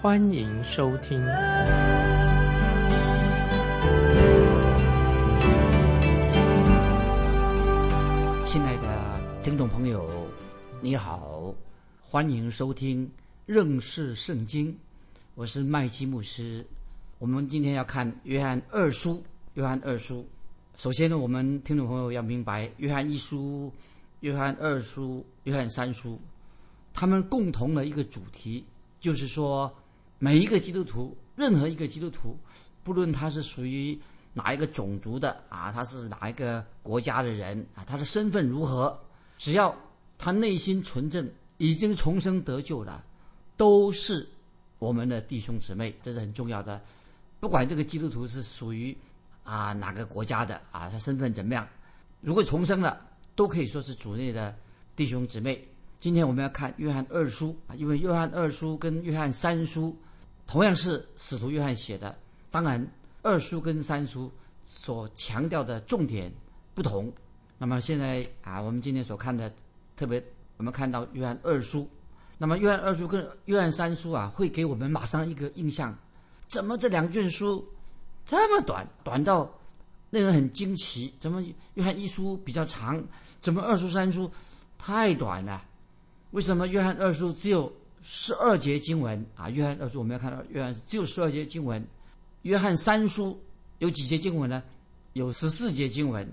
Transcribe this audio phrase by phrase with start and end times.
[0.00, 1.18] 欢迎收听。
[8.44, 10.08] 亲爱的听众朋友，
[10.80, 11.52] 你好，
[12.00, 13.10] 欢迎收听
[13.44, 14.72] 认识圣经，
[15.34, 16.64] 我是麦基牧师。
[17.18, 19.20] 我们今天要看约翰二书，
[19.54, 20.24] 约翰二书。
[20.76, 23.72] 首先呢，我们听众朋友要明白，约翰一书、
[24.20, 26.20] 约翰二书、约翰三书，
[26.94, 28.64] 他们共同的一个主题，
[29.00, 29.74] 就是说，
[30.18, 32.38] 每一个基督徒，任何一个基督徒，
[32.82, 33.98] 不论他是属于
[34.34, 38.98] 哪一个种族的啊，他是哪一个国家的人啊，他的身份如何，
[39.38, 39.74] 只要
[40.18, 43.04] 他内心纯正，已经重生得救了，
[43.56, 44.28] 都是
[44.78, 46.80] 我们的弟兄姊妹，这是很重要的。
[47.40, 48.96] 不管这个基督徒是属于。
[49.44, 50.90] 啊，哪个国家的啊？
[50.90, 51.66] 他身份怎么样？
[52.20, 53.00] 如果重生了，
[53.34, 54.54] 都可以说是主内的
[54.94, 55.66] 弟兄姊妹。
[55.98, 59.96] 今天我们要看约翰二书啊，因为约翰二书跟约翰三书
[60.48, 62.18] 同样是使徒约翰写的。
[62.50, 62.84] 当然，
[63.20, 64.32] 二书跟三书
[64.64, 66.32] 所强调的重点
[66.74, 67.12] 不同。
[67.58, 69.52] 那么现在啊，我们今天所看的，
[69.94, 70.24] 特别
[70.56, 71.86] 我们看到约翰二书。
[72.38, 75.94] 那么约翰二书跟约翰三书啊，会给我们马上一个印象：
[76.46, 77.62] 怎么这两卷书？
[78.24, 79.52] 这么短，短到
[80.08, 81.12] 令人很惊奇。
[81.20, 83.04] 怎么约翰一书比较长？
[83.38, 84.30] 怎么二书三书
[84.78, 85.62] 太短了？
[86.30, 87.70] 为什么约翰二书只有
[88.02, 89.50] 十二节经文啊？
[89.50, 91.84] 约翰二书我们要看到，约翰只有十二节经文。
[92.42, 93.38] 约翰三书
[93.78, 94.62] 有几节经文呢？
[95.14, 96.26] 有十四节经文。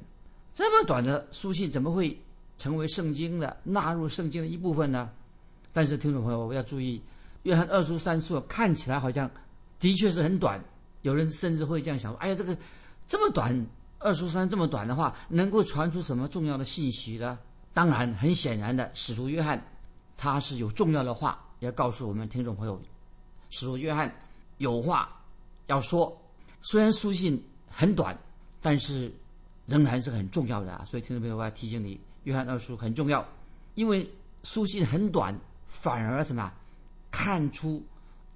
[0.54, 2.18] 这么短的书信怎么会
[2.58, 5.10] 成为圣经的纳入圣经的一部分呢？
[5.74, 7.02] 但是听众朋友要注意，
[7.44, 9.30] 约翰二书三书看起来好像
[9.80, 10.64] 的确是很短。
[11.02, 12.58] 有人甚至会这样想：哎呀，这个
[13.06, 13.68] 这么短，
[14.00, 17.38] 二书三这么短的话，能够传出什么重要的信息呢？
[17.74, 19.62] 当然，很显然的，使徒约翰
[20.16, 22.82] 他是有重要的话要告诉我们听众朋友。
[23.50, 24.14] 使徒约翰
[24.58, 25.22] 有话
[25.68, 26.16] 要说，
[26.62, 28.18] 虽然书信很短，
[28.62, 29.12] 但是
[29.66, 30.86] 仍然是很重要的啊！
[30.86, 33.26] 所以听众朋友，我要提醒你，约翰二书很重要，
[33.76, 34.10] 因为
[34.44, 35.38] 书信很短，
[35.68, 36.52] 反而什么
[37.12, 37.84] 看出。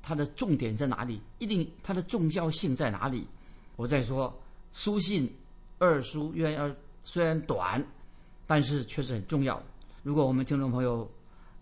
[0.01, 1.21] 它的重点在哪里？
[1.39, 3.27] 一定它的重要性在哪里？
[3.75, 4.33] 我再说，
[4.71, 5.31] 书信
[5.77, 7.85] 二书约翰二虽然短，
[8.47, 9.61] 但是确实很重要。
[10.01, 11.07] 如果我们听众朋友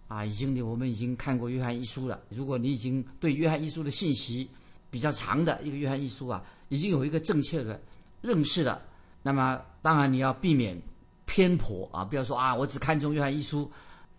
[0.08, 4.50] 啊，已经我们已经看过约翰一书了，如果你已经对约翰一书的信息
[4.90, 7.80] 比较长的一个约翰一书啊，已经有一个正确的
[8.22, 8.82] 认识了，
[9.22, 10.82] 那么当然你要避免
[11.26, 13.70] 偏颇啊，不要说啊，我只看重约翰一书，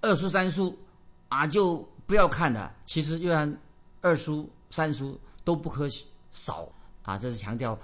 [0.00, 0.76] 二书三书
[1.28, 2.74] 啊就不要看了。
[2.84, 3.58] 其实约翰。
[4.00, 5.88] 二书、三书都不可
[6.30, 6.70] 少
[7.02, 7.18] 啊！
[7.18, 7.76] 这是强调。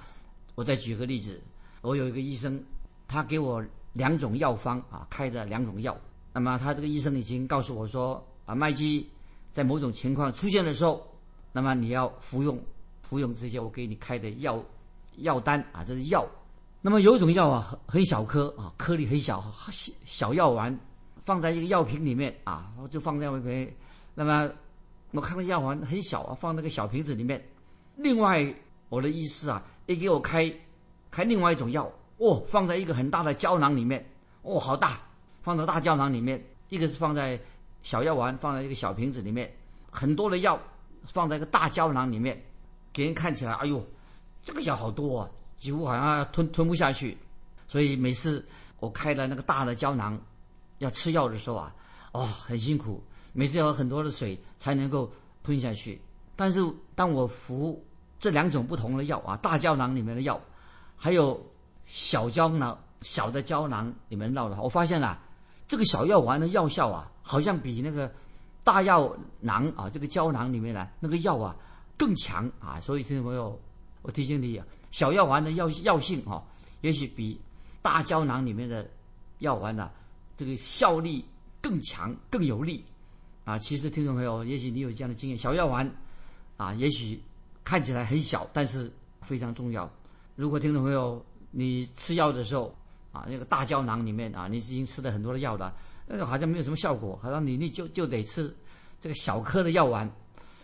[0.55, 1.43] 我再举个例子，
[1.81, 2.63] 我有一个医生，
[3.09, 3.63] 他给我
[3.95, 5.99] 两种药方啊，开的两种药。
[6.35, 9.09] 那么他这个医生已经告诉我说啊，麦基
[9.53, 11.01] 在某种情况出现的时候，
[11.53, 12.61] 那么你要服用
[13.01, 14.63] 服用这些我给你开的药
[15.19, 16.27] 药单啊，这是药。
[16.83, 19.41] 那么有一种药啊，很很小颗啊，颗粒很小，
[19.71, 20.77] 小小药丸
[21.23, 23.73] 放在一个药瓶里面啊，就放在药瓶。
[24.15, 24.51] 那么
[25.13, 27.43] 我看到药丸很小啊，放那个小瓶子里面。
[27.97, 28.53] 另外，
[28.89, 30.53] 我的医师啊，也给我开
[31.13, 34.05] 开另外一种药哦，放在一个很大的胶囊里面
[34.43, 35.01] 哦，好大，
[35.45, 36.43] 放在大胶囊里面。
[36.71, 37.39] 一个是放在
[37.83, 39.55] 小药丸，放在一个小瓶子里面，
[39.91, 40.59] 很多的药
[41.05, 42.43] 放在一个大胶囊里面，
[42.93, 43.87] 给人看起来，哎呦，
[44.43, 47.17] 这个药好多啊，几乎好像吞吞不下去。
[47.69, 48.45] 所以每次
[48.81, 50.19] 我开了那个大的胶囊
[50.79, 51.75] 要吃药的时候啊，
[52.13, 53.05] 哦，很辛苦。
[53.35, 55.13] 每次要很多的水才能够
[55.43, 56.01] 吞下去，
[56.35, 56.61] 但是
[56.95, 57.85] 当我服
[58.19, 60.41] 这两种不同的药啊，大胶囊里面的药，
[60.97, 61.41] 还有
[61.85, 65.21] 小胶囊小的胶囊里面药的，我发现啊，
[65.75, 68.09] 这个小药丸的药效啊，好像比那个
[68.63, 71.57] 大药囊啊这个胶囊里面的那个药啊
[71.99, 72.81] 更强啊。
[72.81, 73.61] 所以听众朋友，
[74.03, 74.63] 我提醒你，
[74.93, 76.41] 小药丸的药药性啊，
[76.83, 77.41] 也许比
[77.83, 78.89] 大胶囊里面的
[79.41, 79.91] 药丸呢，
[80.37, 81.25] 这个效力
[81.61, 82.85] 更强更有力。
[83.45, 85.91] 啊，其实听众朋友，也许你有这样的经验，小药丸，
[86.57, 87.21] 啊，也许
[87.65, 88.89] 看起来很小，但是
[89.23, 89.91] 非常重要。
[90.37, 92.73] 如果听众朋友你吃药的时候，
[93.15, 95.75] 啊，那个大胶囊里面啊，你已经吃了很多的药了，
[96.07, 98.55] 那个好像没有什么效果，好像你你就就得吃
[99.01, 100.11] 这个小颗的药丸。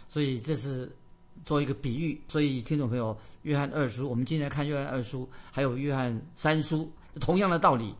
[0.08, 0.90] 所以这是
[1.44, 2.20] 做一个比喻。
[2.26, 7.94] 所以，听众朋友，约翰二叔，我们今天看约翰二叔，还有约翰三叔，同样的道理，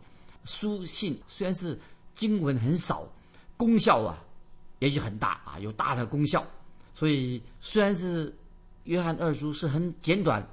[0.45, 1.79] 书信虽然是
[2.17, 3.09] 经文很少，
[3.57, 4.19] 功效啊
[4.81, 6.45] 也许很大啊，有大的功效。
[6.93, 8.37] 所以，虽然是
[8.85, 10.45] 约翰二叔是很简短，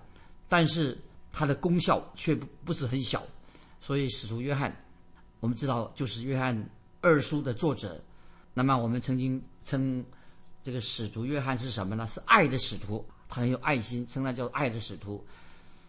[0.48, 0.96] 但是
[1.34, 3.24] 它的功效却不不是很小。
[3.80, 4.76] 所以，使徒约翰，
[5.40, 6.70] 我们知道就是约翰
[7.02, 8.04] 二书的作者。
[8.54, 10.04] 那么，我们曾经称
[10.64, 12.06] 这个使徒约翰是什么呢？
[12.08, 15.24] 是爱的使徒，他很有爱心，称他叫爱的使徒。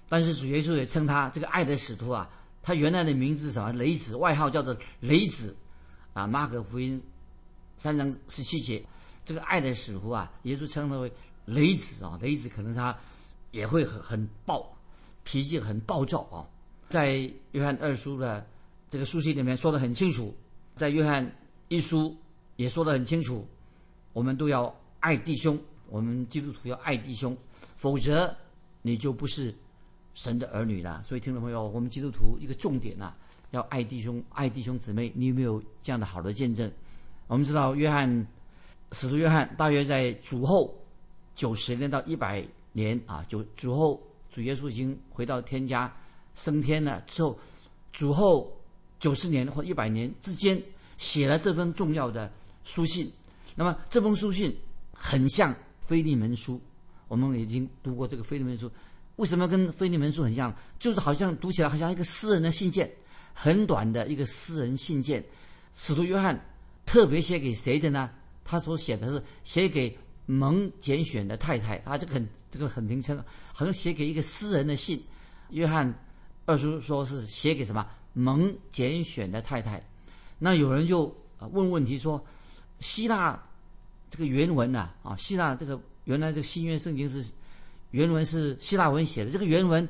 [0.08, 2.30] 但是主耶稣也称他这个爱的使徒啊，
[2.62, 3.72] 他原来的名字是什么？
[3.72, 5.56] 雷子，外号叫做雷子。
[6.12, 7.00] 啊，马可福音
[7.76, 8.84] 三章十七节，
[9.24, 11.12] 这个爱的使徒啊，耶稣称他为
[11.46, 12.18] 雷子啊。
[12.20, 12.96] 雷子可能他
[13.50, 14.76] 也会很很暴，
[15.24, 16.44] 脾气很暴躁啊。
[16.88, 18.46] 在约翰二书的
[18.88, 20.34] 这个书信里面说的很清楚，
[20.74, 21.30] 在约翰
[21.68, 22.16] 一书
[22.56, 23.46] 也说的很清楚，
[24.14, 25.58] 我们都要爱弟兄，
[25.90, 27.36] 我们基督徒要爱弟兄，
[27.76, 28.34] 否则
[28.80, 29.54] 你就不是
[30.14, 31.02] 神的儿女了。
[31.06, 33.14] 所以，听众朋友，我们基督徒一个重点啊，
[33.50, 35.12] 要爱弟兄，爱弟兄姊妹。
[35.14, 36.72] 你有没有这样的好的见证？
[37.26, 38.26] 我们知道，约翰
[38.92, 40.74] 使徒约翰大约在主后
[41.34, 42.42] 九十年到一百
[42.72, 45.94] 年啊，就主后主耶稣已经回到天家。
[46.38, 47.36] 升天了之后，
[47.92, 48.56] 主后
[49.00, 50.62] 九十年或一百年之间
[50.96, 52.30] 写了这封重要的
[52.62, 53.10] 书信。
[53.56, 54.56] 那么这封书信
[54.92, 56.54] 很像《腓利门书》，
[57.08, 58.68] 我们已经读过这个《腓利门书》。
[59.16, 60.54] 为什么跟《腓利门书》很像？
[60.78, 62.88] 就是好像读起来好像一个私人的信件，
[63.34, 65.24] 很短的一个私人信件。
[65.74, 66.40] 使徒约翰
[66.86, 68.08] 特别写给谁的呢？
[68.44, 73.18] 他所写的是写给蒙拣选的太太啊，这个很这个很名称，
[73.52, 75.02] 好像写给一个私人的信。
[75.50, 75.92] 约翰。
[76.48, 79.86] 二叔说是写给什么蒙拣选的太太，
[80.38, 81.14] 那有人就
[81.50, 82.24] 问问题说，
[82.80, 83.38] 希腊
[84.08, 87.22] 这个原文呐啊，希腊这个原来这个新约圣经是
[87.90, 89.86] 原文是希腊文写的，这个原文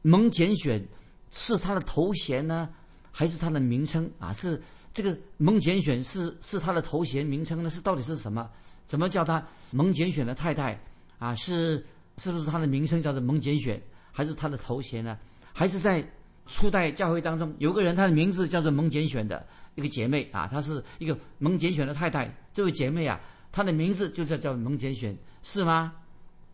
[0.00, 0.82] 蒙拣选
[1.30, 2.70] 是他的头衔呢，
[3.12, 4.32] 还是他的名称啊？
[4.32, 4.58] 是
[4.94, 7.68] 这个蒙拣选是是他的头衔名称呢？
[7.68, 8.48] 是到底是什么？
[8.86, 10.80] 怎么叫他蒙拣选的太太
[11.18, 11.34] 啊？
[11.34, 11.84] 是
[12.16, 13.78] 是不是他的名称叫做蒙拣选，
[14.10, 15.18] 还是他的头衔呢？
[15.52, 16.04] 还是在
[16.46, 22.34] 初代教会当中，有个人，他的名字叫做蒙拣选的一个姐妹啊，她是一个蒙拣选的太太。
[22.54, 23.20] 这位姐妹啊，
[23.52, 25.92] 她的名字就叫叫蒙拣选，是吗？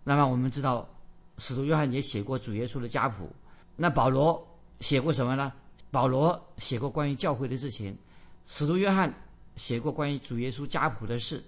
[0.02, 0.88] 那么我们知道，
[1.38, 3.30] 使徒约翰也写过主耶稣的家谱。
[3.76, 4.44] 那保罗
[4.80, 5.52] 写过什么呢？
[5.90, 7.96] 保罗写过关于教会的事情，
[8.46, 9.14] 使徒约翰
[9.54, 11.42] 写过关于主耶稣家谱的事。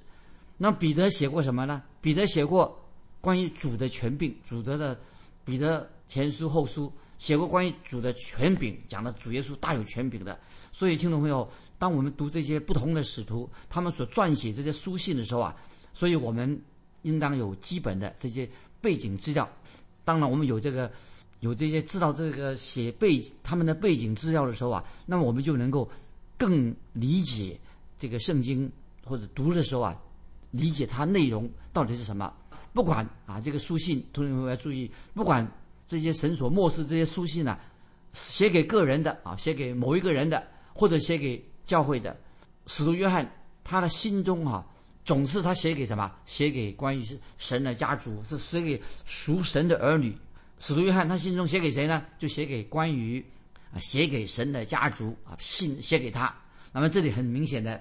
[0.56, 1.82] 那彼得写过什么呢？
[2.00, 2.81] 彼得写过
[3.20, 4.96] 关于主的权柄，主的的
[5.44, 6.92] 彼得前书后书。
[7.18, 10.38] 写过关于主的权柄，讲的主耶稣大有权柄的。
[10.72, 15.56] 所以，听众朋友，当我们读这些不同的使徒他们所撰写这些书信的时候啊，
[15.94, 16.60] 所以我们
[17.02, 18.46] 应当有基本的这些
[18.80, 19.48] 背景资料。
[20.04, 20.92] 当然，我们有这个
[21.40, 25.90] 有这些知道这个写背他们的背景资料的时候啊，那么我们就能够
[26.36, 27.58] 更理解
[27.98, 28.70] 这个圣经
[29.02, 29.98] 或者读的时候啊，
[30.50, 32.30] 理解它内容到底是什么。
[32.74, 35.50] 不管啊，这个书信，同学们要注意，不管。
[35.88, 37.58] 这些神所漠视这些书信呢，
[38.12, 40.42] 写给个人的啊，写给某一个人的，
[40.74, 42.16] 或者写给教会的。
[42.66, 43.30] 使徒约翰
[43.62, 44.66] 他的心中啊，
[45.04, 46.12] 总是他写给什么？
[46.26, 50.16] 写给关于是神的家族，是写给属神的儿女。
[50.58, 52.04] 使徒约翰他心中写给谁呢？
[52.18, 53.25] 就写给关于
[53.72, 56.34] 啊，写给神的家族啊，信写给他。
[56.72, 57.80] 那么这里很明显的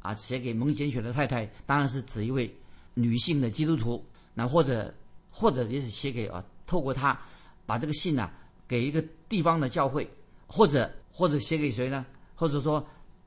[0.00, 2.52] 啊，写给蒙拣选的太太，当然是指一位
[2.94, 4.04] 女性的基督徒。
[4.34, 4.92] 那或者
[5.30, 6.44] 或者也是写给啊。
[6.66, 7.18] 透过他，
[7.64, 8.30] 把这个信呢
[8.66, 10.08] 给一个地方的教会，
[10.46, 12.04] 或者或者写给谁呢？
[12.34, 12.84] 或者说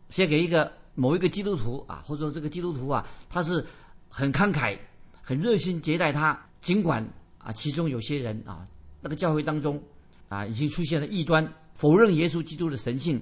[0.10, 3.65] 写给一个某一个基督徒啊，或者说这个基督徒啊，他是
[4.10, 4.77] 很慷慨、
[5.22, 6.39] 很热心接待他。
[6.62, 7.01] 尽管
[7.38, 8.67] 啊，其中有些人啊，
[9.01, 9.81] 那个教会当中
[10.27, 13.22] 啊，已经出现了异端，否认耶稣基督的神性，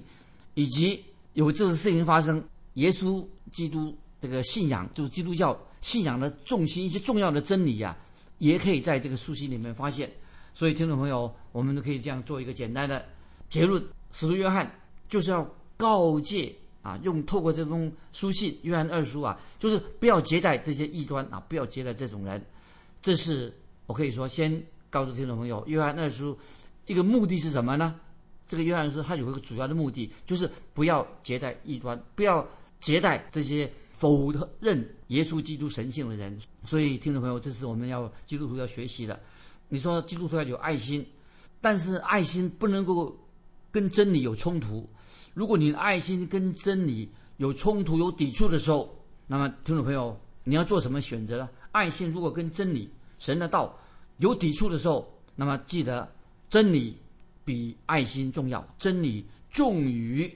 [0.54, 1.02] 以及
[1.34, 2.42] 有这种事情发生，
[2.74, 7.96] 耶稣基督这个信仰，就是基督教信仰的重心一些重要的真理呀。
[8.38, 10.10] 也可以在这个书信里面发现，
[10.54, 13.04] 所以听众朋友，我们都可以这样做一个简单的
[13.50, 14.72] 结论：使徒约翰
[15.08, 22.44] 就是要告诫啊，用透过这封书信《约翰二书》啊，就是不要接待这些异端啊，不要接待这种人。
[23.02, 23.52] 这是
[23.86, 26.34] 我可以说先告诉听众朋友，《约翰二书》
[26.86, 27.98] 一个目的是什么呢？
[28.46, 32.46] 这个《约翰书》它有一个主要的目的，就是不要接待异端，不要
[32.80, 33.70] 接待这些。
[33.98, 39.18] 否认耶稣基督神性的人，所以听众朋友，这是我们要基督徒要学习的。
[39.68, 41.04] 你说基督徒要有爱心，
[41.60, 43.14] 但是爱心不能够
[43.72, 44.88] 跟真理有冲突。
[45.34, 48.88] 如果你的爱心跟真理有冲突、有抵触的时候，
[49.26, 51.48] 那么听众朋友，你要做什么选择呢？
[51.72, 52.88] 爱心如果跟真理
[53.18, 53.76] 神的道
[54.18, 56.08] 有抵触的时候，那么记得
[56.48, 56.96] 真理
[57.44, 60.32] 比爱心重要，真理重于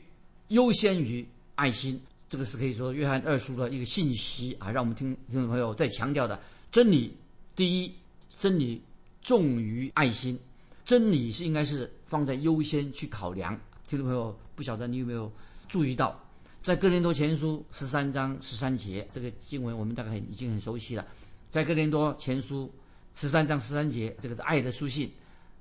[0.48, 2.00] 优先于爱心。
[2.32, 7.14] 这个是可以说约翰二书的一个信息啊，让我们听听众朋友再强调的真理
[7.54, 7.94] 第一，
[8.38, 8.82] 真理
[9.20, 10.40] 重于爱心，
[10.82, 13.54] 真理是应该是放在优先去考量。
[13.86, 15.30] 听众朋友，不晓得你有没有
[15.68, 16.18] 注意到，
[16.62, 21.06] 在哥林多前书十三章十三节这个经文，我们大概已经很熟悉了。
[21.50, 22.72] 在哥林多前书
[23.14, 25.12] 十三章十三节，这个是爱的书信，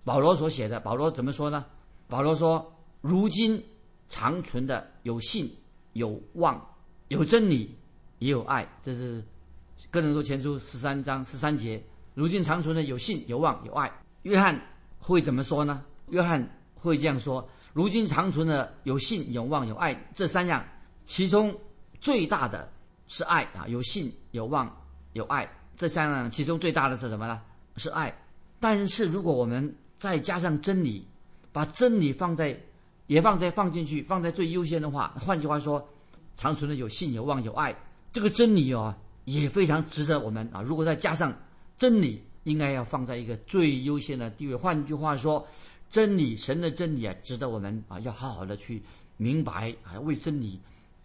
[0.06, 0.80] 保罗所写的。
[0.80, 1.66] 保罗怎么说呢？
[2.08, 3.62] 保罗说：“如今
[4.08, 5.54] 长存的有信。”
[5.94, 6.60] 有望，
[7.10, 7.76] 有真理，
[8.20, 9.24] 也有爱，这是
[9.90, 11.84] 哥林多前书十三章十三节。
[12.14, 13.92] 如今长存的有信、有望、有爱。
[14.24, 14.60] 约翰
[15.00, 15.84] 会怎么说呢？
[16.10, 20.66] 约翰会这样说：如今长存的有信、有望、有爱这三样，
[21.06, 21.56] 其中
[22.00, 22.72] 最大的
[23.08, 23.68] 是爱啊！
[23.68, 24.70] 有信、有望、
[25.14, 27.42] 有爱这三样，其中最大的是什么呢？
[27.78, 28.14] 是爱。
[28.60, 31.08] 但是如果我们再加上真理，
[31.52, 32.58] 把真理放在。
[33.08, 35.14] 也放在放进去，放在最优先的话。
[35.20, 35.86] 换句话说，
[36.36, 37.76] 长存的有信、有望、有爱，
[38.12, 40.62] 这个真理哦，也非常值得我们啊。
[40.62, 41.38] 如果再加上
[41.78, 44.56] 真理，应该要放在一个最优先的地位。
[44.56, 45.46] 换句话说，
[45.92, 48.82] 真理，神的真理啊，值得我们啊，要好好的去
[49.18, 50.60] 明白啊，为真理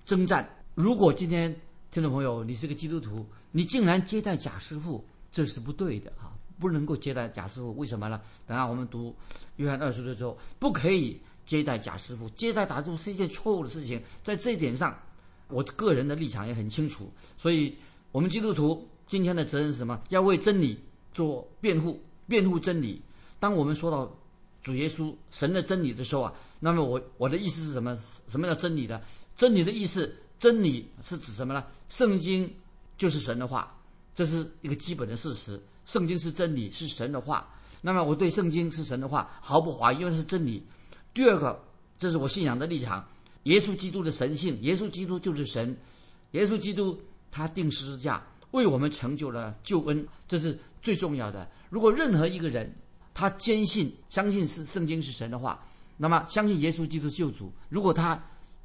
[0.05, 0.49] 征战。
[0.75, 1.55] 如果今天
[1.91, 7.77] 听众朋友你是个基督徒，你竟然接待假师傅，这是不对的啊，不能够接待假师傅。
[7.77, 8.21] 为什么呢？
[8.47, 9.15] 等下我们读
[9.57, 11.21] 约翰二书的时候，不可以。
[11.47, 14.03] 接待假师傅，接待打住是一件错误的事情。
[14.23, 14.95] 在这一点上，
[15.49, 17.11] 我个人的立场也很清楚。
[17.39, 17.75] 所以，
[18.13, 20.03] 我们基督徒今天的责任是什么？
[20.09, 20.79] 要为真理
[21.15, 23.01] 做辩护，辩护真理。
[23.39, 24.13] 当我们说到
[24.63, 27.97] 主耶稣神的真理的时候啊，那么我我的意思是什么？
[28.29, 29.01] 什么叫真理的？
[29.37, 31.65] 真理的意思，真理是指什么呢？
[31.89, 32.53] 圣经
[32.99, 33.73] 就是神的话，
[34.17, 35.63] 这是一个基本的事实。
[35.85, 37.49] 圣经是真理，是神的话。
[37.81, 40.67] 那么我对圣经是神的话毫不怀疑，因为是真理。
[41.17, 41.59] 第二个，
[41.99, 43.03] 这是我信仰的立场。
[43.45, 45.75] 耶稣基督的神性，耶稣基督就是神。
[46.33, 51.51] 耶稣基督他定十字架，为我们成就了救恩，这是最重要的。
[51.71, 52.71] 如果任何一个人
[53.15, 55.65] 他坚信、相信是圣经是神的话，
[55.97, 58.23] 那么相信耶稣基督救主，如果他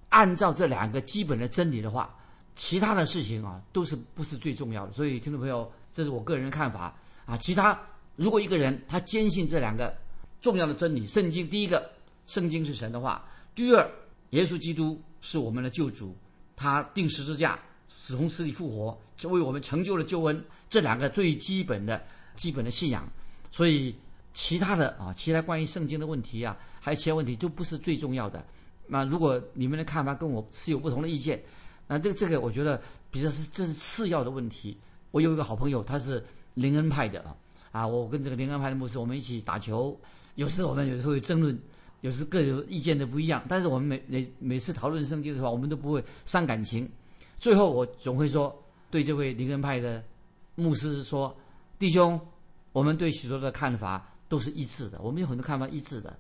[0.10, 2.14] 按照这两个基本的真理的话，
[2.58, 4.92] 其他的事情啊都是不是最重要的。
[4.92, 6.94] 所以，听众朋友，这是我个人的看法
[7.26, 7.38] 啊。
[7.38, 7.80] 其他
[8.18, 9.96] 如果一个人他坚信这两个
[10.42, 11.90] 重要的真理，圣经第一个。
[12.28, 13.28] 圣经是神的话。
[13.54, 13.90] 第二，
[14.30, 16.16] 耶稣基督是我们的救主，
[16.56, 20.44] 他定十字架，死从死里复活，就为我们成就了救恩。
[20.70, 22.02] 这两个最基本的、
[22.36, 23.08] 基本的信仰。
[23.52, 23.94] 所以，
[24.34, 28.46] 其他的啊，其他关于圣经的问题啊，还有其他问题都不是最重要的。
[28.88, 31.44] 那如果你们的看法跟我是有不同的意见，
[31.88, 34.78] 那这个这个，我觉得比较是这是次要的问题。
[35.12, 36.24] 我有一个好朋友，他是
[36.54, 37.36] 灵恩派的啊，
[37.72, 40.00] 啊，我跟这个灵恩派的牧师，我们一起打球，
[40.36, 41.60] 有时我们有时候会争论。
[42.02, 46.90] 有时各有意见的不一样，但是我们每每每次讨论圣经的时候，我们都不会伤感情。
[47.40, 48.56] 最后我总会说，
[48.90, 50.04] 对这位灵恩派的
[50.56, 51.36] 牧师说
[51.78, 52.20] ：“弟兄，
[52.72, 56.16] 我们对许多的看法都是一致的，我们有很多看法一致的。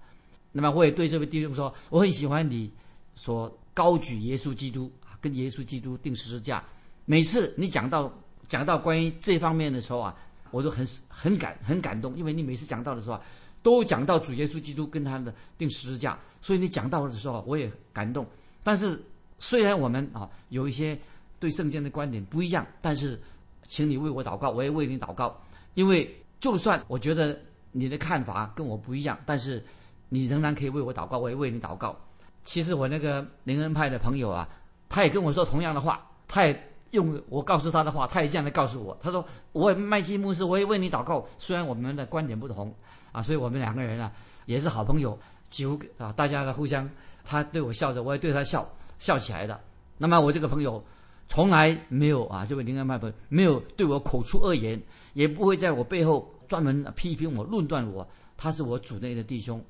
[0.51, 2.71] 那么我也对这位弟兄说，我很喜欢你
[3.13, 6.63] 所高举耶稣基督啊，跟耶稣基督定十字架。
[7.05, 8.11] 每次你讲到
[8.47, 10.15] 讲到关于这方面的时候啊，
[10.51, 13.19] 我都很很感很感动，因为你每次讲到的时候。”
[13.63, 18.25] 都讲到主耶稣基督跟他的定十字架，所以你讲到的时候，我也感动。
[18.63, 19.01] 但是
[19.39, 20.97] 虽然我们啊有一些
[21.39, 23.19] 对圣经的观点不一样，但是
[23.67, 25.39] 请你为我祷告，我也为你祷告。
[25.73, 27.39] 因为就算我觉得
[27.71, 29.63] 你的看法跟我不一样，但是
[30.09, 31.95] 你仍然可以为我祷告，我也为你祷告。
[32.43, 34.49] 其实我那个灵恩派的朋友啊，
[34.89, 38.97] 他也跟我说同样的话，他也用我告诉他的话，他也这样的告诉我。
[39.01, 42.73] 他说：“我麦基牧师，我也为你祷告。”虽然我们的观点不同。
[43.11, 44.11] 啊，所以我们两个人啊
[44.45, 45.17] 也是好朋友，
[45.49, 46.89] 几乎啊大家的互相，
[47.23, 48.67] 他对我笑着，我也对他笑
[48.99, 49.59] 笑起来的。
[49.97, 50.83] 那么我这个朋友
[51.27, 54.81] 从来没有啊，这位灵恩派朋友没有对我口出恶言，
[55.13, 58.07] 也不会在我背后专门批评我、论断我。
[58.37, 59.63] 他是我主内的弟兄，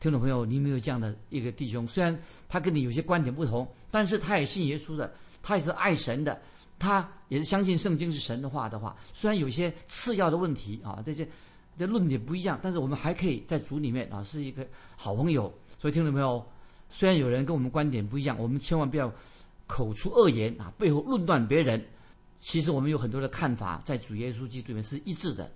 [0.00, 6.40] 听众朋友，你没有这样的一个弟兄，虽然他跟你有些观点不同，但是他也信耶稣的，他也是爱神的，
[6.78, 8.96] 他也是相信圣经是神的话的话。
[9.12, 11.28] 虽然有些次要的问题啊，这些。
[11.78, 14.66] 这论点不一样，但是我们还可以在组里面啊是一个
[14.96, 15.52] 好朋友。
[15.78, 16.44] 所以听众朋友，
[16.88, 19.12] 虽然有人跟我们观点不一样，我们千万不要
[19.66, 21.84] 口出恶言啊，背后论断别人。
[22.40, 25.50] 其实我们有很多的看法，在主耶稣基督里面是一致的。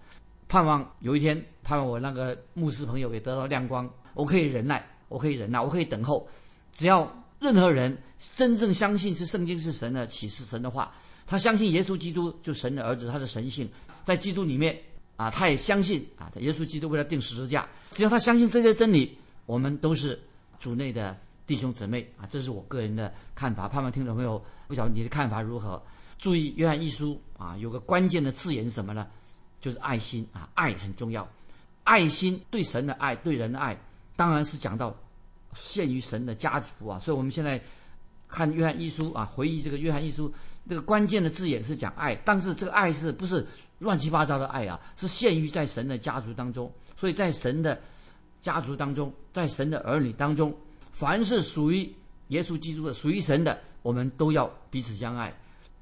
[0.48, 3.88] 盼望有一天，盼望我那个牧师朋友也得到亮光。
[4.14, 6.26] 我可以忍耐，我可以忍耐，我可以等候。
[6.72, 7.96] 只要任何人
[8.34, 10.90] 真正相信是圣经是神的启示，神的话，
[11.26, 13.68] 他相信耶稣基督就神的儿子，他的神性
[14.04, 14.78] 在基督里面。
[15.18, 17.68] 啊，他也相信啊，耶稣基督为他定十字架。
[17.90, 20.18] 只要他相信这些真理，我们都是
[20.60, 22.24] 主内的弟兄姊妹啊。
[22.30, 25.82] 这是我个人的看法，盼望听众朋友不晓得你的看法如何。
[26.18, 29.06] 注意约翰一书啊，有个关键的字眼是什么呢？
[29.60, 31.28] 就是爱心啊，爱很重要。
[31.82, 33.76] 爱心对神的爱，对人的爱，
[34.14, 34.96] 当然是讲到
[35.54, 36.98] 限于神的家族啊。
[37.00, 37.60] 所以我们现在
[38.28, 40.32] 看约翰一书啊，回忆这个约翰一书，
[40.68, 43.44] 这个关键的字眼是讲爱，但是这个爱是不是
[43.78, 44.80] 乱七八糟的爱啊？
[44.96, 46.72] 是限于在神的家族当中。
[46.96, 47.80] 所以在神的
[48.40, 50.54] 家族当中，在神的儿女当中，
[50.92, 51.92] 凡是属于
[52.28, 55.32] 耶稣基督的、属于神的，我们都要彼此相爱。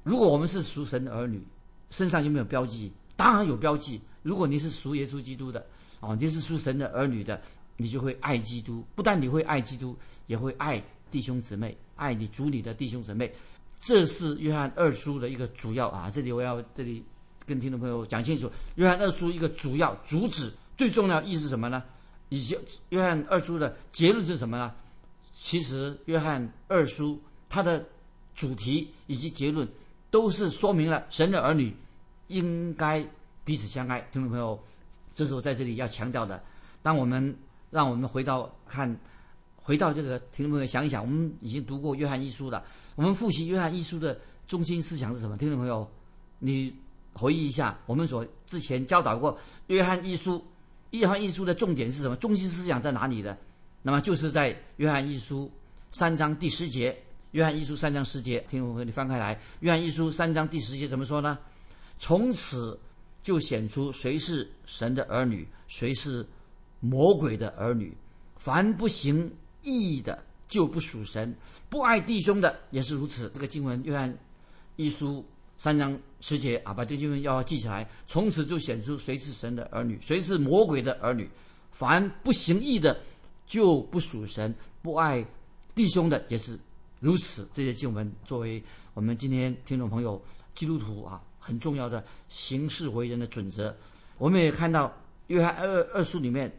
[0.03, 1.41] 如果我们是属神的儿女，
[1.89, 2.91] 身上有没有标记？
[3.15, 3.99] 当然有标记。
[4.21, 5.65] 如果你是属耶稣基督的。
[5.99, 7.41] 哦，你是属神的儿女的，
[7.75, 8.85] 你就会爱基督。
[8.93, 13.33] 不但你会爱基督，也会爱弟兄姊妹，爱你主你的弟兄姊妹。
[13.79, 16.11] 这是约翰二书的一个主要啊。
[16.11, 17.03] 这里我要这里
[17.47, 21.81] 跟听众朋友讲清楚，约翰二书一个主要主旨、最重要意思是什么呢？
[22.29, 22.55] 以及
[22.89, 24.71] 约翰二书的结论是什么呢？
[25.31, 27.83] 其实约翰二书它的
[28.35, 29.67] 主题以及结论
[30.11, 31.73] 都是说明了神的儿女
[32.27, 33.03] 应该
[33.43, 34.01] 彼此相爱。
[34.11, 34.59] 听众朋友。
[35.17, 36.39] 这是我在这里要强调的。
[36.83, 37.35] 当我们
[37.71, 38.95] 让我们回到看，
[39.55, 42.63] 回到这个听众朋友想一想，我们已经读过约翰一书了。
[42.95, 44.15] 我们复习约翰一书的
[44.47, 45.35] 中心思想是什么？
[45.35, 45.89] 听众朋友，
[46.37, 46.71] 你
[47.17, 50.45] 回忆一下，我们所之前教导过约翰一书，
[50.91, 52.15] 约翰一书的重点是什么？
[52.17, 53.37] 中心思想在哪里的？
[53.81, 55.51] 那么就是在约翰一书
[55.91, 56.97] 三章第十节。
[57.31, 61.37] 约翰一书三章十节，听众朋友你翻开来，约翰一书三章第十节怎么说呢？
[61.97, 62.79] 从此。
[63.23, 66.25] 就显出谁是神的儿女，谁是
[66.79, 67.93] 魔鬼的儿女。
[68.37, 69.29] 凡不行
[69.63, 71.29] 义的，就不属神；
[71.69, 73.29] 不爱弟兄的，也是如此。
[73.33, 74.17] 这个经文，约翰
[74.77, 75.25] 一书
[75.57, 77.87] 三章十节啊，把这经文要记起来。
[78.05, 81.29] 从此就显出谁是神的儿女，谁是魔鬼的儿女。
[81.71, 82.99] 凡不行义的，
[83.45, 85.25] 就不属神；不爱
[85.75, 86.57] 弟兄的，也是
[86.99, 87.47] 如此。
[87.53, 90.21] 这些经文作为我们今天听众朋友
[90.53, 91.21] 基督徒啊。
[91.39, 93.73] 很重要的行事为人的准则，
[94.17, 94.93] 我们也看到
[95.27, 96.51] 约翰二二书里面，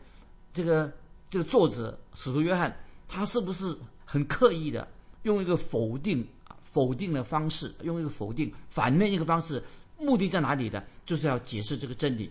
[0.51, 0.91] 这个
[1.29, 2.75] 这个作者使徒约翰，
[3.07, 4.89] 他是不是很刻意的
[5.25, 6.27] 用一个否定
[6.71, 9.63] 否定的方式，用一个否定反面一个方式，
[9.99, 10.85] 目的在哪里的？
[11.07, 12.31] 就是要解释这个真理，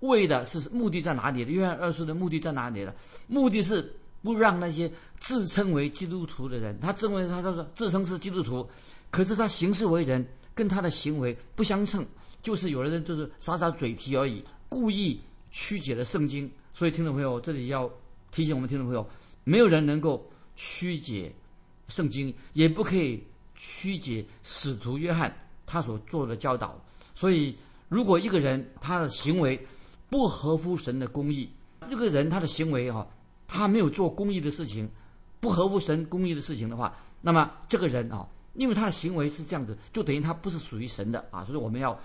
[0.00, 1.50] 为的是目的在哪里的？
[1.50, 2.94] 约翰二书的目的在哪里的？
[3.26, 8.68] 目的是不让那些自称为基督徒的人，他认为他他说自称是基督徒，
[9.10, 10.26] 可是他行事为人。
[10.54, 12.04] 跟他的行为不相称，
[12.42, 15.18] 就是有的人就是耍耍嘴皮而已，故意
[15.50, 16.50] 曲解了圣经。
[16.74, 17.90] 所以听众朋友，这里要
[18.30, 19.08] 提醒我们听众朋友，
[19.44, 21.34] 没有人能够曲解
[21.88, 25.34] 圣经，也不可以曲解使徒约翰
[25.66, 26.78] 他所做的教导。
[27.14, 27.56] 所以，
[27.88, 29.60] 如果一个人他的行为
[30.08, 31.50] 不合乎神的公义，
[31.90, 33.06] 这个人他的行为哈，
[33.46, 34.88] 他没有做公义的事情，
[35.40, 38.28] 不合乎神公义的事情的话，那么这个人啊。
[38.54, 41.98] 因为他的行为是这样子，就等于他不是属于神的啊，所以我们要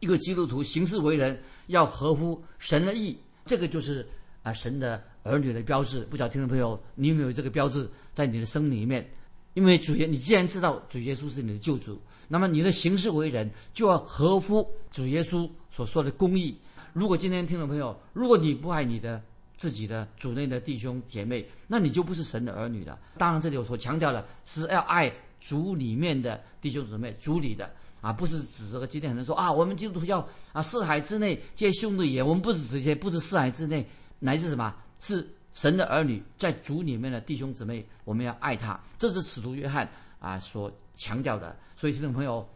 [0.00, 4.06] 一个基督徒行事为人要合乎神的意，这个就是
[4.42, 6.04] 啊神的儿女的标志。
[6.04, 9.10] 不知道听众朋友，你有没有这个标志在你的生命里面？
[9.54, 16.56] 因为主耶，你既然知道主耶稣是你的救主，那么你的行事为人就要合乎主耶稣所说的公义。
[16.92, 19.22] 如果今天听众朋友，如果你不爱你的
[19.56, 22.98] 自己的主内的弟兄姐妹，那你就不是神的儿女了。
[23.16, 25.10] 当然，这里我所强调的是要爱。
[25.40, 32.22] 族里面的弟兄姊妹，族里的啊，不是指这个今天很多人说啊，我们基督徒要啊四海之内皆兄弟也。
[32.22, 33.86] 我们不是指这些，不是四海之内，
[34.20, 34.74] 乃是什么？
[35.00, 38.78] 是神的儿女在族里面的弟兄姊妹，我们要爱他。
[38.98, 39.88] 这是使徒约翰
[40.18, 41.56] 啊所强调的。
[41.74, 42.46] 所以听众朋友，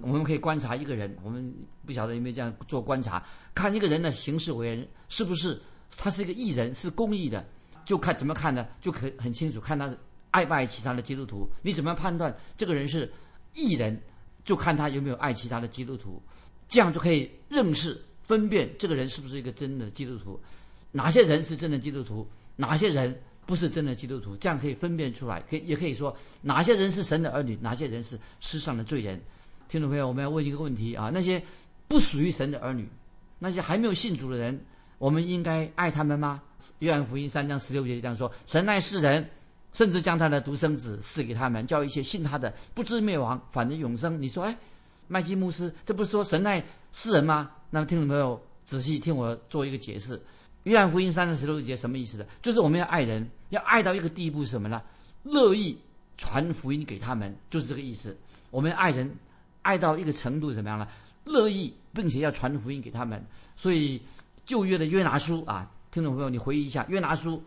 [0.00, 1.54] 我们可以观察一个人，我们
[1.86, 5.58] 不晓得有没有这样做观察，看一个人的行事为人是不是
[5.96, 7.42] 他是一个义人，是公义的，
[7.86, 8.66] 就看怎么看呢？
[8.80, 9.90] 就可很清楚，看他。
[10.30, 11.50] 爱不爱其他的基督徒？
[11.62, 13.10] 你怎么样判断这个人是
[13.54, 13.98] 艺人？
[14.44, 16.22] 就看他有没有爱其他的基督徒，
[16.68, 20.38] 这样就可以认识、分辨这个人是不是一个真的基督徒。
[20.92, 22.28] 哪些人是真的基督徒？
[22.60, 24.36] 哪些人不是真的基督徒？
[24.36, 25.40] 这样可以分辨出来。
[25.48, 27.56] 可以也可以说，哪些人是神的儿女？
[27.62, 29.18] 哪些人是世上的罪人？
[29.68, 31.42] 听众朋友，我们要问一个问题啊：那些
[31.86, 32.86] 不属于神的儿女，
[33.38, 34.60] 那些还没有信主的人，
[34.98, 36.42] 我们应该爱他们吗？
[36.80, 39.26] 约翰福音三章十六节这样说：神爱世人。
[39.74, 44.20] 甚至将他的独生子赐给他们，叫一些信他的不知灭亡，反正永生。
[44.20, 44.58] 你说，哎，
[45.06, 47.50] 麦基牧师，这不是说神爱世人吗？
[47.68, 50.20] 那么听众朋友仔细听我做一个解释。
[50.68, 52.26] 约翰福音三十六节什么意思的？
[52.42, 54.82] 就是我们要爱人，要爱到一个地步是什么呢？
[55.22, 55.78] 乐意
[56.18, 58.14] 传福音给他们，就是这个意思。
[58.50, 59.10] 我们爱人
[59.62, 60.86] 爱到一个程度怎么样呢？
[61.24, 63.24] 乐意并且要传福音给他们。
[63.56, 64.00] 所以
[64.44, 67.42] 旧约的约拿书啊，听众朋友，你回忆一下，约拿书，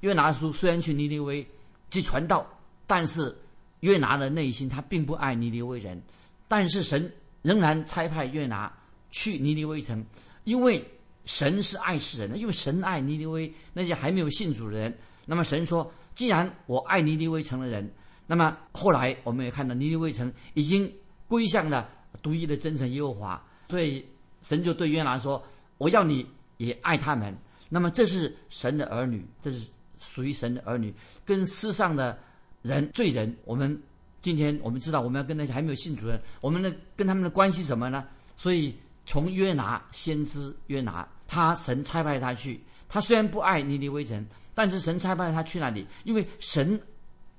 [0.00, 1.46] 约拿书虽然去尼尼微
[1.90, 2.46] 去传道，
[2.86, 3.34] 但是
[3.80, 6.02] 约拿的内心他并不爱尼尼微人，
[6.48, 8.70] 但是神仍然差派约拿
[9.10, 10.04] 去尼尼微城，
[10.44, 10.86] 因为
[11.28, 14.96] 神是爱世人的，因为神爱尼尼微那些还没有信主的人。
[15.26, 17.86] 那么神说，既然我爱尼尼微城的人，
[18.26, 20.90] 那么后来我们也看到尼尼微城已经
[21.26, 21.86] 归向了
[22.22, 24.02] 独一的真神耶和华，所以
[24.40, 25.44] 神就对约拿说
[25.76, 27.36] ：“我要你也爱他们。”
[27.68, 30.94] 那么这是神的儿女，这是属于神的儿女，
[31.26, 32.18] 跟世上的
[32.62, 33.78] 人罪人，我们
[34.22, 38.08] 今天我们知道我们要跟那些还没有信主的人，我们的跟他们的关系什么呢？
[38.34, 46.80] 所以从约拿先知约拿，他神差派他去，他虽然不爱尼尼微城，但是神差派他去那里，因为神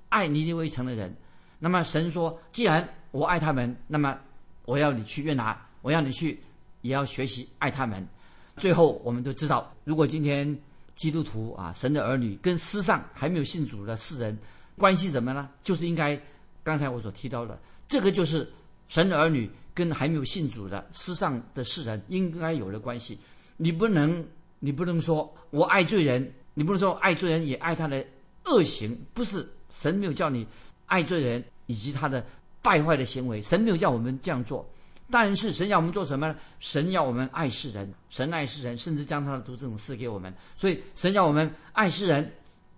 [0.07, 1.13] 爱尼尼微城的人。
[1.57, 4.17] 那么神说，既然我爱他们，那么
[4.63, 6.39] 我要你去越拿，我要你去，
[6.81, 8.07] 也要学习爱他们。
[8.55, 10.57] 最后，我们都知道，如果今天
[10.95, 14.37] 基督徒啊，神的儿女跟世上还没有信主的世人
[14.77, 15.49] 关系怎么呢？
[15.63, 16.17] 就是应该
[16.63, 18.49] 刚才我所提到的，这个就是
[18.87, 23.17] 神的儿女跟还没有信主的世上的世人应该有的关系。
[23.61, 24.25] 你不能，
[24.59, 28.03] 你不能说我爱罪人，你不能说爱罪人也爱他的
[28.45, 30.47] 恶行，不是神没有叫你
[30.85, 32.25] 爱罪人以及他的
[32.61, 34.65] 败坏的行为，神没有叫我们这样做。
[35.11, 36.35] 但是神要我们做什么呢？
[36.59, 40.33] 神要我们爱世人，神爱世人，甚至将他的独生子赐给我们。
[40.55, 42.31] 所以神要我们爱世人，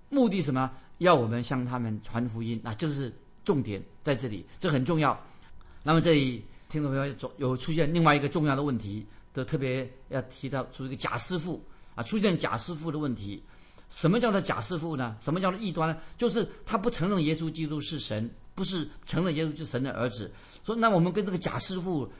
[0.10, 0.72] 目的什么？
[0.98, 2.60] 要我们向他们传福音。
[2.64, 3.14] 那这是
[3.44, 5.20] 重点在这里，这很重要。
[5.84, 11.64] 那么这里听众朋友有出现另外一个重要的问题，都特别要提到，出一个假师傅
[11.96, 13.44] 啊，出现假师傅的问题。
[13.90, 15.18] 什么叫做假师傅呢？
[15.22, 15.98] 什么叫做异端呢？
[16.18, 20.32] 就是他不承认耶稣基督是神，不是承认耶稣是神的儿子。
[20.64, 22.12] 说那我们跟这个假师傅。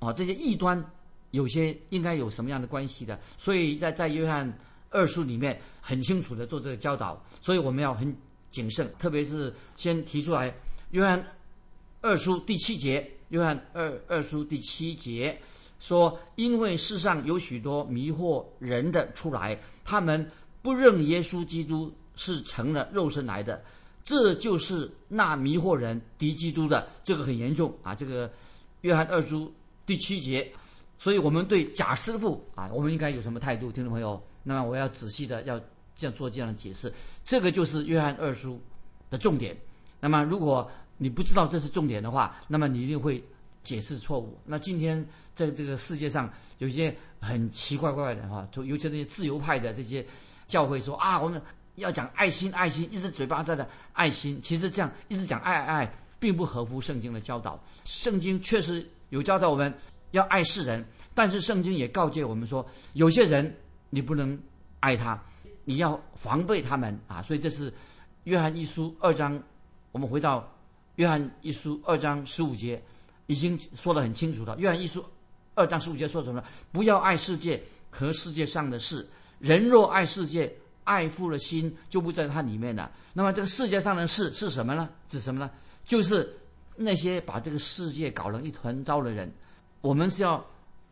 [0.00, 0.82] 啊，这些异端
[1.30, 3.20] 有些应该有什么样的关系的？
[3.36, 4.50] 所以在在约翰
[4.88, 8.16] 二书里面很清楚的做这个教导，所以我们要很
[8.50, 10.54] 谨慎，特别是先提出来，
[10.92, 11.22] 约翰
[12.00, 15.38] 二书第七节，约翰二二书第七节
[15.80, 20.24] 说，因为世上有许多迷惑人的出来，他们
[20.62, 23.60] 不认耶稣基督是成了肉身来的，
[24.04, 27.94] 这就是那迷惑人敌基督的，这个很严重啊！
[27.94, 28.30] 这个
[28.82, 29.52] 约翰二书。
[29.86, 30.48] 第七节，
[30.98, 33.72] 所以我们对假师傅啊，我们应该有什么态度？
[33.72, 35.58] 听众朋友，那么我要仔细的要
[35.96, 36.92] 这样做这样的解释。
[37.24, 38.60] 这个就是约翰二书
[39.10, 39.56] 的重点。
[39.98, 43.20] 那么如果你不知道这是重点的话，那么你一定会
[43.62, 44.38] 解释错误。
[44.44, 50.04] 那今天在这个世界上有些很奇怪怪的哈，就尤其那些自由派的这些
[50.46, 51.40] 教会说啊，我们
[51.76, 57.62] 要讲爱心，爱心，一直嘴巴在的爱心，其实这样一直讲爱爱爱，并不合乎圣经的教导。
[57.84, 58.86] 圣经确实。
[59.10, 59.74] 有教导我们
[60.12, 60.84] 要爱世人，
[61.16, 63.52] 但是圣经也告诫我们说，有些人
[63.88, 64.40] 你不能
[64.78, 65.20] 爱他，
[65.64, 67.20] 你要防备他们啊。
[67.20, 67.74] 所以这是
[68.22, 69.42] 约翰一书二章，
[69.90, 70.48] 我们回到
[70.94, 72.80] 约翰一书二章十五节，
[73.30, 74.56] 已经说得很清楚了。
[74.58, 75.04] 约翰一书
[75.54, 76.42] 二章十五节说什么？
[76.72, 79.08] 不要爱世界和世界上的事。
[79.38, 82.90] 人若爱世界，爱父的心就不在它里面了。
[83.12, 84.88] 那么这个世界上的事是什么呢？
[85.08, 85.50] 指什么呢？
[85.84, 86.36] 就是。
[86.82, 89.30] 那些把这个世界搞成一团糟的人，
[89.82, 90.42] 我们是要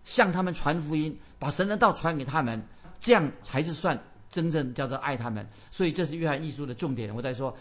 [0.05, 2.63] 向他们传福音，把神的道传给他们，
[3.01, 3.99] 这样才是算
[4.29, 5.49] 真正叫做爱他们。
[5.71, 7.15] 所以这是约翰一书的重点。
[7.15, 7.57] 我在说，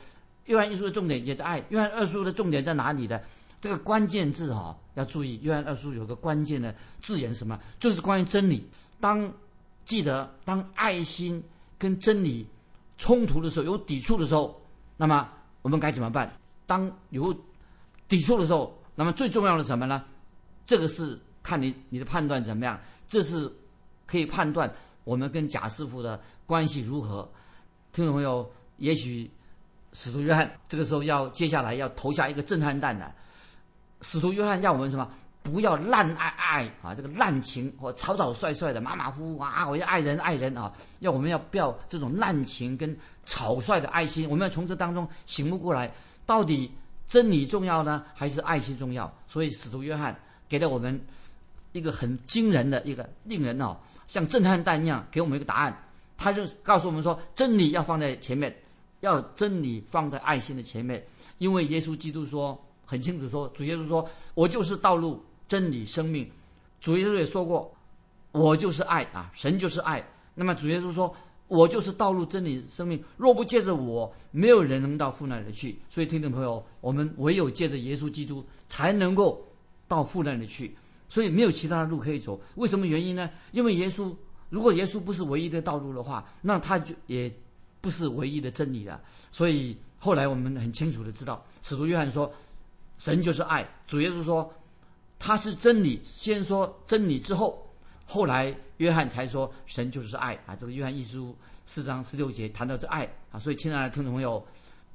[0.46, 1.64] 约翰一书的重点也在爱。
[1.70, 3.24] 约翰二书的重点在哪里的？
[3.60, 5.40] 这个关键字哈要注意。
[5.42, 7.60] 约翰二书有个关键的字眼是什么？
[7.80, 8.68] 就是关于真理。
[9.00, 9.32] 当
[9.86, 11.44] 记得当爱心
[11.78, 12.48] 跟真理
[12.98, 14.62] 冲突的时候，有抵触的时候，
[14.96, 15.30] 那么
[15.62, 16.32] 我们该怎么办？
[16.66, 17.36] 当有
[18.08, 20.04] 抵触的时候，那么最重要的什么呢？
[20.66, 23.52] 这个是看你你的判断怎么样，这是
[24.06, 24.72] 可以判断
[25.04, 27.30] 我们跟贾师傅的关系如何。
[27.94, 29.30] 听众朋友，也许
[29.94, 33.14] 使徒约翰这个时候要接下来要投下一个震撼弹的。
[34.02, 35.10] 使徒约翰要我们什么？
[35.44, 44.30] 不要滥爱爱啊，这个滥情或草草率率的马马虎虎啊，我要爱人爱人啊，要我们要不要这种滥情跟草率的爱心？
[44.30, 45.92] 我们要从这当中醒悟过来，
[46.26, 46.72] 到底。
[47.08, 49.10] 真理重要呢，还是爱心重要？
[49.30, 50.14] 所以使徒约翰
[50.50, 51.00] 给了我们
[51.72, 55.84] 一个很惊人的一个令人哦，像震撼弹一样给我们一个答案。
[56.18, 58.54] 他就告诉我们说，真理要放在前面，
[59.00, 61.02] 要真理放在爱心的前面。
[61.38, 66.28] 因为耶稣基督说很清楚说，主耶稣说：“我就是道路、真理、生命。”
[66.82, 67.72] 主耶稣也说过
[68.34, 71.16] ：“我就是爱啊，神就是爱。”那么主耶稣说。
[71.50, 73.02] 我就是道路、真理、生命。
[73.16, 75.80] 若不借着我，没有人能到父那里去。
[75.90, 79.42] 所以，听众朋友，我们唯有借着耶稣基督，才能够
[79.88, 80.76] 到父那里去。
[81.08, 82.38] 所以，没有其他的路可以走。
[82.56, 83.30] 为什么原因呢？
[83.54, 84.14] 因为耶稣
[84.50, 87.34] 如果耶稣不是唯一的道路的话，那他就也
[87.80, 89.00] 不是唯一的真理了。
[89.32, 92.30] 所以后来我们很清楚的知道，使徒约翰说，
[92.98, 93.68] 神就是爱。
[93.86, 94.54] 主耶稣说，
[95.20, 96.00] 他是真理。
[96.04, 97.68] 先说真理之后，
[98.06, 100.56] 后来约翰才说，神就是爱啊。
[100.56, 103.40] 这个约翰一书四章十六节谈到这爱啊。
[103.40, 104.46] 所以亲爱的听众朋友，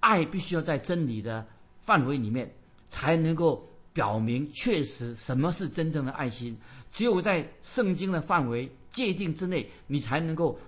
[0.00, 1.46] 爱必须要在真理的
[1.80, 2.52] 范围里面，
[2.90, 6.58] 才能够表明确实什么是真正的爱心。
[6.90, 10.58] 只有在圣经的范围界定之内，你才能够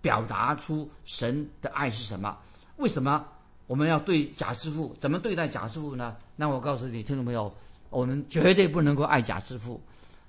[0.00, 2.38] 表达出神的爱是什么。
[2.76, 3.26] 为什么
[3.66, 6.16] 我们要对贾师傅怎么对待贾师傅呢？
[6.36, 7.52] 那我告诉你，听众朋友，
[7.90, 9.80] 我们绝对不能够爱贾师傅。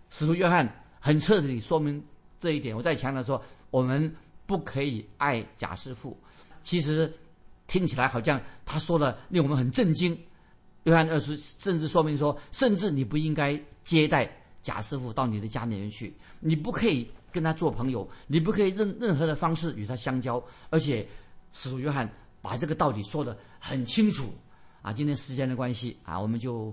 [0.10, 0.68] 使徒约翰
[1.00, 2.04] 很彻底说明
[2.40, 2.76] 这一点。
[2.76, 4.14] 我再强调说，我们
[4.46, 6.18] 不可以爱贾师傅。
[6.64, 7.12] 其实
[7.68, 10.18] 听起来好像他说的令我们很震惊。
[10.84, 14.30] 约翰二书甚至说明说，甚至你不应该接待。
[14.64, 20.44] 贾师傅到你的家里面去，你不可以跟他做朋友，你不可以任任何的方式与他相交。
[20.72, 21.08] 而且，
[21.52, 22.12] 使徒约翰
[22.46, 24.32] 把这个道理说得很清楚
[24.84, 24.94] 啊。
[24.94, 26.72] 今天时间的关系啊，我们就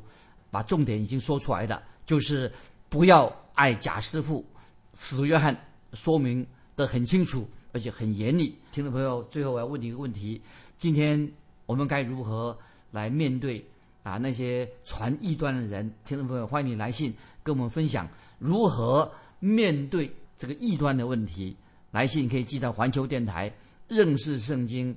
[0.50, 2.52] 把重点已经说出来的，就是
[2.90, 4.44] 不要爱贾师傅。
[4.92, 5.56] 使徒约翰
[5.94, 8.54] 说明的很清楚，而且很严厉。
[8.70, 10.38] 听众朋友，最后我要问你一个问题：
[10.76, 11.32] 今天
[11.64, 12.54] 我们该如何
[12.90, 13.64] 来面对？
[14.02, 18.06] 啊，那些传异端的人，听众朋友，欢迎你来信跟我们分享
[18.38, 21.56] 如何面对这个异端的问题。
[21.92, 23.52] 来信可以寄到环球电台
[23.86, 24.96] 认识圣经